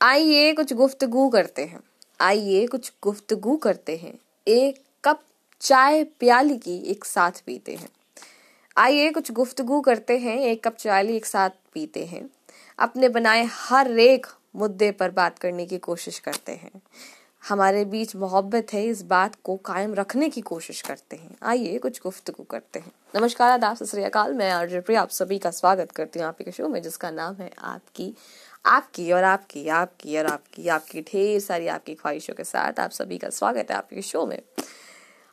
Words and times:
आइए 0.00 0.52
कुछ 0.52 0.72
गुफ्तगु 0.72 1.28
करते 1.28 1.64
हैं। 1.64 1.80
आइए 2.20 2.66
कुछ 2.66 2.92
गुफ्तगु 3.02 3.56
करते 3.56 3.96
हैं। 3.96 4.18
एक 4.48 4.82
कप 5.04 5.20
चाय 5.60 6.04
प्याली 6.04 6.58
की 6.58 6.78
एक 6.78 7.04
साथ 7.04 7.32
पीते 7.46 7.74
हैं। 7.74 7.88
आइए 8.76 9.10
कुछ 9.10 9.32
गुफ्तगु 9.32 9.80
करते 9.80 10.18
हैं। 10.18 10.38
एक 10.38 10.64
कप 10.64 10.76
चाय 10.76 11.06
एक 11.06 11.26
साथ 11.26 11.50
पीते 11.74 12.04
हैं। 12.04 12.30
अपने 12.78 13.08
बनाए 13.08 13.44
हर 13.44 13.98
एक 13.98 14.26
मुद्दे 14.56 14.90
पर 14.90 15.10
बात 15.10 15.38
करने 15.38 15.66
की 15.66 15.78
कोशिश 15.78 16.18
करते 16.18 16.52
हैं। 16.52 16.82
हमारे 17.48 17.84
बीच 17.84 18.16
मोहब्बत 18.16 18.66
है, 18.72 18.86
इस 18.86 19.02
बात 19.02 19.36
को 19.44 19.56
कायम 19.56 19.94
रखने 19.94 20.28
की 20.28 20.40
कोशिश 20.40 20.80
करते 20.82 21.16
हैं। 21.16 21.36
आइए 21.42 21.78
कुछ 21.78 22.02
गुफ्तगू 22.02 22.42
करते 22.42 22.78
हैं। 22.78 22.92
नमस्कार, 23.16 23.50
आदाब, 23.50 23.76
सत 23.76 24.12
मैं 24.16 24.50
आर्जर 24.50 24.80
प्रिया, 24.80 25.02
आप 25.02 25.10
सभी 25.10 25.38
का 25.38 25.50
स्वागत 25.50 25.90
करती 25.90 26.18
हूँ 26.18 26.28
आपके 26.28 26.52
शो 26.52 26.68
में, 26.68 26.82
जिसका 26.82 27.10
नाम 27.10 27.34
है 27.34 27.50
आपकी 27.58 28.14
आपकी 28.64 29.12
और 29.12 29.24
आपकी 29.24 29.68
आपकी 29.68 30.16
और 30.18 30.26
आपकी 30.26 30.68
आपकी 30.68 31.00
ढेर 31.00 31.40
सारी 31.40 31.66
आपकी 31.66 31.94
ख्वाहिशों 31.94 32.34
के 32.34 32.44
साथ 32.44 32.80
आप 32.80 32.90
सभी 32.90 33.18
का 33.18 33.28
स्वागत 33.28 33.70
है 33.70 33.76
आपके 33.76 34.02
शो 34.02 34.24
में। 34.26 34.38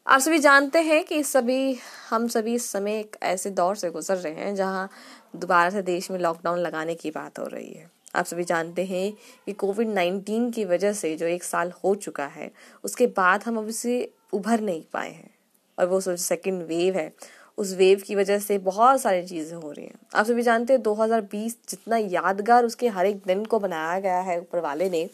आप 0.07 0.19
सभी 0.19 0.39
जानते 0.39 0.79
हैं 0.79 1.03
कि 1.03 1.23
सभी, 1.23 1.77
हम 2.09 2.27
सभी 2.27 2.53
इस 2.53 2.69
समय 2.71 2.99
एक 2.99 3.15
ऐसे 3.23 3.49
दौर 3.49 3.75
से 3.75 3.89
गुजर 3.89 4.17
रहे 4.17 4.33
हैं 4.33 4.55
जहाँ 4.55 4.89
दोबारा 5.35 5.69
से 5.69 5.81
देश 5.81 6.11
में 6.11 6.19
लॉकडाउन 6.19 6.59
लगाने 6.59 6.95
की 6.95 7.11
बात 7.11 7.39
हो 7.39 7.45
रही 7.45 7.73
है। 7.73 7.89
आप 8.15 8.25
सभी 8.25 8.43
जानते 8.43 8.85
हैं 8.85 9.11
कि 9.45 9.53
कोविड 9.53 9.89
नाइन्टीन 9.89 10.51
की 10.51 10.65
वजह 10.65 10.93
से 10.93 11.15
जो 11.15 11.25
एक 11.25 11.43
साल 11.43 11.71
हो 11.83 11.95
चुका 11.95 12.25
है, 12.25 12.51
उसके 12.83 13.07
बाद 13.07 13.43
हम 13.43 13.57
अब 13.57 13.69
से 13.69 14.13
उभर 14.33 14.61
नहीं 14.61 14.83
पाए 14.93 15.11
हैं 15.11 15.29
और 15.77 15.85
वो 15.85 16.01
सेकेंड 16.01 16.63
वेव 16.63 16.95
है। 16.95 17.11
उस 17.57 17.73
वेव 17.73 18.01
की 18.07 18.15
वजह 18.15 18.39
से 18.39 18.57
बहुत 18.57 19.01
सारी 19.01 19.23
चीज़ें 19.27 19.55
हो 19.55 19.71
रही 19.71 19.85
हैं। 19.85 19.99
आप 20.15 20.25
सभी 20.25 20.41
जानते 20.41 20.73
हैं 20.73 20.81
2020 20.81 21.57
जितना 21.69 21.97
यादगार 21.97 22.65
उसके 22.65 22.87
हर 22.87 23.05
एक 23.05 23.21
दिन 23.27 23.43
को 23.45 23.59
बनाया 23.59 23.99
गया 23.99 24.19
है 24.19 24.39
ऊपर 24.39 24.59
वाले 24.59 24.89
ने, 24.89 25.09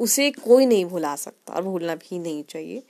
उसे 0.00 0.30
कोई 0.30 0.66
नहीं 0.66 0.84
भुला 0.84 1.14
सकता 1.16 1.54
और 1.54 1.62
भूलना 1.62 1.94
भी 1.94 2.18
नहीं 2.18 2.42
चाहिए। 2.42 2.82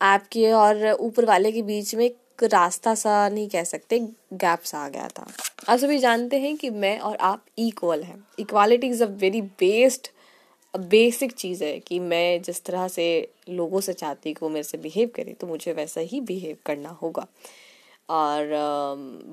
आपके 0.00 0.50
और 0.52 0.90
ऊपर 0.92 1.24
वाले 1.24 1.52
के 1.52 1.62
बीच 1.62 1.94
में 1.94 2.04
एक 2.04 2.44
रास्ता 2.44 2.94
सा 2.94 3.28
नहीं 3.28 3.48
कह 3.48 3.64
सकते, 3.64 3.98
गैप 4.32 4.62
सा 4.62 4.78
आ 4.78 4.88
गया 4.88 5.08
था। 5.08 5.26
आप 5.68 5.78
सभी 5.78 5.98
जानते 5.98 6.38
हैं 6.38 6.56
कि 6.56 6.70
मैं 6.70 6.98
और 6.98 7.16
आप 7.16 7.44
इक्वल 7.58 8.02
हैं। 8.02 8.24
Equality 8.38 8.86
is 8.86 9.02
a 9.04 9.06
very 9.06 9.40
based 9.42 10.08
basic 10.74 11.32
चीज़ 11.32 11.62
है 11.64 11.78
कि 11.78 11.98
मैं 11.98 12.42
जिस 12.42 12.64
तरह 12.64 12.88
से 12.88 13.06
लोगों 13.48 13.80
से 13.80 13.92
चाहती 13.92 14.34
हूँ 14.42 14.50
मेरे 14.50 14.62
से 14.62 14.78
बिहेव 14.78 15.10
करे 15.16 15.32
तो 15.32 15.46
मुझे 15.46 15.72
वैसा 15.72 16.00
ही 16.00 16.20
बिहेव 16.20 16.56
करना 16.66 16.88
होगा। 17.02 17.26
और 18.08 18.50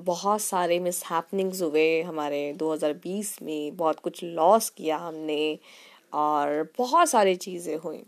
बहुत 0.04 0.40
सारे 0.40 0.78
मिस 0.80 1.04
हैपनिंग्स 1.04 1.62
हुए 1.62 2.02
हमारे 2.02 2.52
2020 2.52 3.36
में। 3.42 3.76
बहुत 3.76 4.00
कुछ 4.00 4.22
लॉस 4.24 4.70
किया 4.70 4.96
हमने 4.96 5.58
और 6.12 6.62
बहुत 6.78 7.08
सारी 7.08 7.34
चीज़ें 7.36 7.76
हुई। 7.76 8.02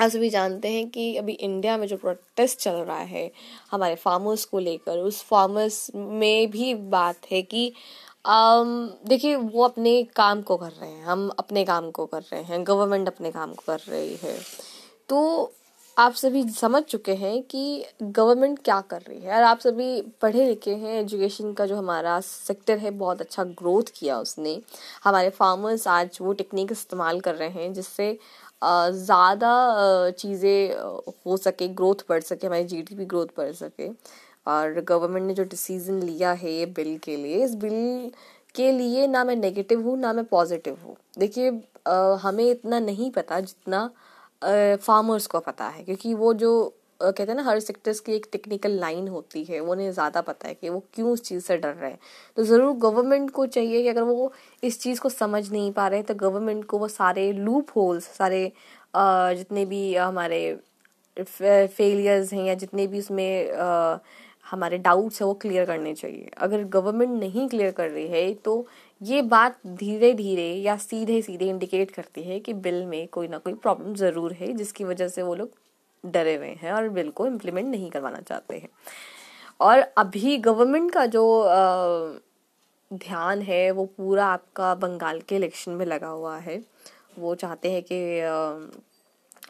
आप 0.00 0.10
सभी 0.10 0.28
जानते 0.30 0.68
हैं 0.68 0.88
कि 0.90 1.16
अभी 1.16 1.32
इंडिया 1.32 1.76
में 1.76 1.86
जो 1.86 1.96
प्रोटेस्ट 1.96 2.58
चल 2.58 2.72
रहा 2.72 2.98
है, 2.98 3.30
हमारे 3.70 3.94
फार्मर्स 3.94 4.44
को 4.44 4.58
लेकर, 4.58 4.98
उस 4.98 5.22
फार्मर्स 5.22 5.90
में 5.94 6.50
भी 6.50 6.74
बात 6.74 7.30
है 7.30 7.42
कि 7.44 7.72
देखिए 8.24 9.36
वो 9.36 9.64
अपने 9.64 10.02
काम 10.16 10.42
को 10.42 10.56
कर 10.56 10.70
रहे 10.70 10.90
हैं। 10.90 11.04
हम 11.04 11.28
अपने 11.38 11.64
काम 11.64 11.90
को 11.90 12.06
कर 12.06 12.22
रहे 12.22 12.42
हैं। 12.42 12.62
गवर्नमेंट 12.66 13.08
अपने 13.08 13.30
काम 13.30 13.54
को 13.54 13.62
कर 13.66 13.80
रही 13.88 14.16
है। 14.16 14.38
तो 15.08 15.52
आप 15.96 16.12
सभी 16.14 16.42
समझ 16.50 16.82
चुके 16.82 17.14
हैं 17.14 17.42
कि 17.42 17.84
गवर्नमेंट 18.02 18.58
क्या 18.64 18.80
कर 18.80 19.00
रही 19.02 19.18
है 19.20 19.36
और 19.36 19.42
आप 19.42 19.60
सभी 19.60 20.00
पढ़े 20.22 20.46
लिखे 20.46 20.74
हैं 20.74 20.98
एजुकेशन 21.00 21.52
का 21.52 21.66
जो 21.66 21.76
हमारा 21.76 22.18
सेक्टर 22.20 22.78
है, 22.78 22.90
बहुत 22.92 23.20
अच्छा 23.20 23.44
ग्रोथ 23.44 23.92
किया 23.98 24.18
उसने। 24.20 24.60
हमारे 25.04 25.30
फार्मर्स 25.30 25.86
आज 25.88 26.18
वो 26.22 26.32
टेक्निक 26.32 26.72
इस्तेमाल 26.72 27.20
कर 27.20 27.34
रहे 27.34 27.48
हैं 27.50 27.72
जिससे 27.74 28.12
ज़्यादा 28.64 30.10
चीज़ें 30.12 30.74
हो 31.26 31.36
सके 31.36 31.68
ग्रोथ 31.70 32.04
बढ़ 32.08 32.22
सके, 32.22 32.46
हमारी 32.46 32.64
जीडीपी 32.64 33.04
ग्रोथ 33.04 33.26
बढ़ 33.38 33.52
सके। 33.54 33.88
और 34.46 34.80
गवर्नमेंट 34.88 35.26
ने 35.26 35.34
जो 35.34 35.44
डिसीज़न 35.44 36.02
लिया 36.02 36.32
है 36.32 36.52
ये 36.52 36.66
बिल 36.68 36.96
के 37.04 37.16
लिए, 37.16 37.44
इस 37.44 37.54
बिल 37.56 38.10
के 38.54 38.70
लिए 38.72 39.06
ना 39.06 39.24
मैं 39.24 39.36
नेगेटिव 39.36 39.82
हूँ, 39.82 39.98
ना 39.98 40.12
मैं 40.12 40.24
पॉजिटिव 40.26 40.78
हूँ। 40.84 40.96
देखिए 41.18 41.50
हमें 42.22 42.50
इतना 42.50 42.78
नहीं 42.80 43.10
पता 43.10 43.40
जितना 43.40 43.90
फार्मर्स 44.42 45.26
को 45.26 45.40
पता 45.40 45.68
है, 45.68 45.82
क्योंकि 45.84 46.14
वो 46.14 46.32
जो 46.34 46.72
कहते 47.00 47.22
हैं 47.22 47.34
ना, 47.36 47.42
हर 47.42 47.58
सेक्टर्स 47.60 47.98
की 48.00 48.12
एक 48.14 48.26
टेक्निकल 48.32 48.78
लाइन 48.80 49.08
होती 49.08 49.42
है 49.44 49.58
उन्हें 49.60 49.90
ज़्यादा 49.92 50.20
पता 50.22 50.48
है 50.48 50.54
कि 50.54 50.68
वो 50.68 50.82
क्यों 50.94 51.10
उस 51.12 51.22
चीज़ 51.22 51.44
से 51.44 51.56
डर 51.58 51.74
रहे 51.74 51.90
हैं। 51.90 51.98
तो 52.36 52.44
ज़रूर 52.44 52.76
गवर्नमेंट 52.78 53.30
को 53.30 53.46
चाहिए 53.48 53.82
कि 53.82 53.88
अगर 53.88 54.02
वो 54.02 54.32
इस 54.62 54.80
चीज़ 54.82 55.00
को 55.00 55.08
समझ 55.08 55.50
नहीं 55.50 55.72
पा 55.72 55.86
रहे 55.88 56.02
तो 56.02 56.14
गवर्नमेंट 56.16 56.64
को 56.66 56.78
वो 56.78 56.88
सारे 56.88 57.30
लूप 57.34 57.70
होल्स 57.76 58.08
सारे 58.16 58.50
जितने 58.96 59.64
भी 59.66 59.94
हमारे 59.96 60.40
फेलियर्स 61.16 62.32
हैं 62.32 62.44
या 62.44 62.54
जितने 62.56 62.86
भी 62.86 62.98
उसमें 62.98 63.50
हमारे 64.46 64.78
डाउट्स 64.78 65.20
है, 65.20 65.26
वो 65.26 65.34
क्लियर 65.34 65.64
करने 65.66 65.94
चाहिए। 65.94 66.30
अगर 66.38 66.64
गवर्नमेंट 66.70 67.18
नहीं 67.20 67.48
क्लियर 67.48 67.70
कर 67.72 67.88
रही 67.90 68.06
है 68.08 68.32
तो 68.36 68.66
ये 69.00 69.22
बात 69.24 69.58
धीरे 69.68 70.12
धीरे 70.14 70.48
या 70.54 70.76
सीधे 70.78 71.20
सीधे 71.22 71.48
इंडिकेट 71.48 71.90
करती 71.90 72.22
है 72.22 72.38
कि 72.40 72.52
बिल 72.56 72.84
में 72.86 73.06
कोई 73.08 73.28
ना 73.28 73.38
कोई 73.38 73.54
प्रॉब्लम 73.54 73.94
ज़रूर 73.94 74.32
है, 74.32 74.52
जिसकी 74.52 74.84
वजह 74.84 75.08
से 75.08 75.22
वो 75.22 75.34
लोग 75.34 75.50
डरे 76.04 76.34
हुए 76.36 76.54
हैं 76.60 76.72
और 76.72 76.88
बिल 76.90 77.10
को 77.10 77.26
इम्प्लीमेंट 77.26 77.68
नहीं 77.68 77.90
करवाना 77.90 78.20
चाहते 78.20 78.56
हैं। 78.56 78.68
और 79.60 79.80
अभी 79.98 80.36
गवर्नमेंट 80.38 80.90
का 80.92 81.04
जो 81.08 81.24
ध्यान 82.90 83.40
है, 83.42 83.70
वो 83.70 83.84
पूरा 83.86 84.26
आपका 84.26 84.74
बंगाल 84.76 85.20
के 85.20 85.36
इलेक्शन 85.36 85.72
में 85.72 85.86
लगा 85.86 86.08
हुआ 86.08 86.36
है। 86.38 86.62
वो 87.18 87.34
चाहते 87.34 87.70
हैं 87.72 87.82
कि 87.82 87.98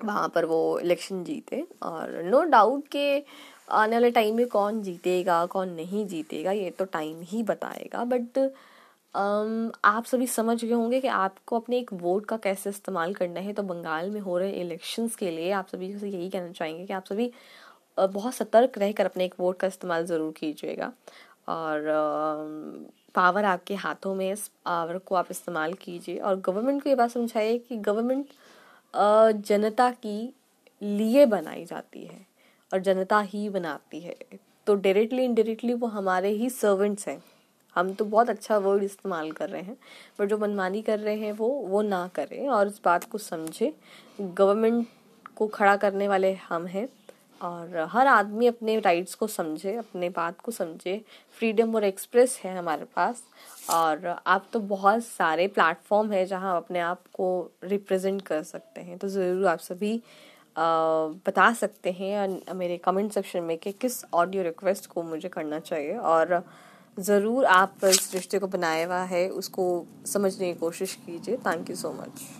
वहाँ 0.04 0.28
पर 0.28 0.44
वो 0.44 0.78
इलेक्शन 0.78 1.22
जीते 1.24 1.64
और 1.82 2.22
नो 2.24 2.42
डाउट 2.44 2.88
के 2.88 3.22
आने 3.72 3.96
वाले 3.96 4.10
टाइम 4.10 4.36
में 4.36 4.46
कौन 4.48 4.82
जीतेगा, 4.82 5.44
कौन 5.46 5.68
नहीं 5.70 6.06
जीतेगा, 6.06 6.52
ये 6.52 6.70
तो 6.70 6.84
टाइम 6.86 7.20
ही 7.22 7.42
बताएगा। 7.42 8.04
बट 8.04 8.38
आप 9.84 10.04
सभी 10.04 10.26
समझ 10.26 10.64
गए 10.64 10.72
होंगे 10.72 11.00
कि 11.00 11.08
आपको 11.08 11.58
अपने 11.58 11.78
एक 11.78 11.92
वोट 11.94 12.26
का 12.26 12.36
कैसे 12.36 12.70
इस्तेमाल 12.70 13.14
करना 13.14 13.40
है। 13.40 13.52
तो 13.52 13.62
बंगाल 13.62 14.10
में 14.10 14.20
हो 14.20 14.38
रहे 14.38 14.50
इलेक्शंस 14.52 15.16
के 15.16 15.30
लिए 15.30 15.50
आप 15.52 15.68
सभी 15.68 15.92
से 15.98 16.08
यही 16.08 16.28
कहना 16.30 16.52
चाहेंगे 16.52 16.86
कि 16.86 16.92
आप 16.92 17.04
सभी 17.04 17.30
बहुत 17.98 18.34
सतर्क 18.34 18.78
रहकर 18.78 19.04
अपने 19.04 19.24
एक 19.24 19.34
वोट 19.40 19.58
का 19.58 19.66
इस्तेमाल 19.66 20.04
ज़रूर 20.06 20.32
कीजिएगा। 20.38 20.92
और 21.48 21.84
पावर 23.14 23.44
आपके 23.44 23.74
हाथों 23.76 24.14
में 24.14 24.30
इस 24.32 24.46
पावर 24.64 24.98
को 24.98 25.14
आप 25.14 25.26
इस्तेमाल 25.30 25.72
कीजिए। 25.74 26.18
और 26.18 26.40
गवर्नमेंट 26.40 26.82
को 26.82 26.88
ये 26.88 26.94
बात 26.94 27.10
समझाइए 27.10 27.58
कि 27.58 27.76
गवर्नमेंट 27.78 28.26
जनता 28.96 29.90
की 29.90 30.34
लिए 30.82 31.24
बनाई 31.26 31.64
जाती 31.64 32.04
है 32.04 32.26
और 32.72 32.80
जनता 32.80 33.20
ही 33.20 33.48
बनाती 33.48 34.00
है। 34.00 34.14
तो 34.66 34.74
डायरेक्टली 34.74 35.24
इनडायरेक्टली 35.24 35.74
वो 35.74 35.86
हमारे 35.86 36.28
ही 36.28 36.50
सर्वेंट्स 36.50 37.08
हैं। 37.08 37.22
हम 37.76 37.92
तो 37.94 38.04
बहुत 38.04 38.30
अच्छा 38.30 38.58
वर्ड 38.58 38.82
इस्तेमाल 38.82 39.30
कर 39.32 39.48
रहे 39.48 39.62
हैं, 39.62 39.76
पर 40.18 40.26
जो 40.26 40.38
मनमानी 40.38 40.82
कर 40.82 40.98
रहे 40.98 41.16
हैं 41.16 41.32
वो 41.32 41.48
वो 41.48 41.82
ना 41.82 42.06
करें 42.14 42.48
और 42.48 42.66
इस 42.66 42.80
बात 42.84 43.04
को 43.04 43.18
समझें। 43.18 43.70
गवर्नमेंट 44.20 44.86
को 45.36 45.46
खड़ा 45.46 45.76
करने 45.76 46.08
वाले 46.08 46.32
हम 46.48 46.66
हैं। 46.66 46.88
और 47.42 47.76
हर 47.92 48.06
आदमी 48.06 48.47
अपने 48.47 48.78
राइट्स 48.80 49.14
को 49.14 49.26
समझे, 49.26 49.74
अपने 49.76 50.08
बात 50.10 50.41
को 50.41 50.52
समझे। 50.52 51.00
फ्रीडम 51.38 51.74
और 51.74 51.84
एक्सप्रेस 51.84 52.38
है 52.44 52.56
हमारे 52.58 52.84
पास। 52.97 53.22
और 53.70 54.06
आप 54.26 54.47
तो 54.52 54.60
बहुत 54.60 55.04
सारे 55.04 55.47
प्लेटफॉर्म 55.48 56.12
है 56.12 56.24
जहाँ 56.26 56.56
अपने 56.56 56.80
आप 56.80 57.02
को 57.14 57.28
रिप्रेजेंट 57.64 58.22
कर 58.22 58.42
सकते 58.44 58.80
हैं। 58.80 58.98
तो 58.98 59.08
ज़रूर 59.08 59.47
आप 59.47 59.58
सभी 59.60 60.00
बता 60.58 61.52
सकते 61.54 61.91
हैं 61.92 62.54
मेरे 62.54 62.76
कमेंट 62.78 63.12
सेक्शन 63.12 63.42
में 63.42 63.56
कि 63.58 63.72
किस 63.72 64.04
ऑडियो 64.14 64.42
रिक्वेस्ट 64.42 64.86
को 64.86 65.03
मुझे 65.03 65.28
करना 65.28 65.58
चाहिए। 65.60 65.97
और 65.97 66.42
ज़रूर 66.97 67.44
आप 67.44 67.84
इस 67.84 68.10
रिश्ते 68.14 68.38
को 68.38 68.47
बनाया 68.48 68.86
हुआ 68.86 69.03
है, 69.04 69.28
उसको 69.30 69.86
समझने 70.06 70.53
की 70.53 70.58
कोशिश 70.60 70.94
कीजिए। 71.06 71.36
Thank 71.36 71.70
you 71.70 71.76
so 71.76 71.92
much 71.92 72.26